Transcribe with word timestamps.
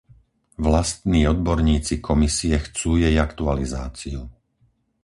Vlastní 0.67 1.21
odborníci 1.33 1.93
Komisie 2.09 2.55
chcú 2.65 2.89
jej 3.03 3.15
aktualizáciu. 3.27 4.19